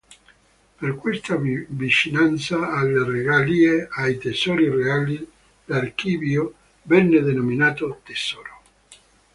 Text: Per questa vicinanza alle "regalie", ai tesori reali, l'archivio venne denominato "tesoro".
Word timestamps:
Per 0.79 0.95
questa 0.95 1.35
vicinanza 1.37 2.71
alle 2.71 3.03
"regalie", 3.05 3.87
ai 3.91 4.17
tesori 4.17 4.67
reali, 4.67 5.29
l'archivio 5.65 6.55
venne 6.81 7.21
denominato 7.21 8.01
"tesoro". 8.03 8.61